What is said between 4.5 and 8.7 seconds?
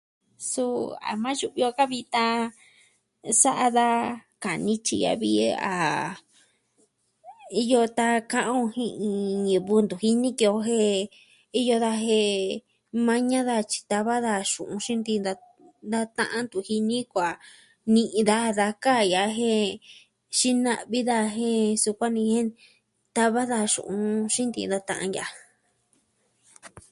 nityi a vi a... iyo tan ka'an o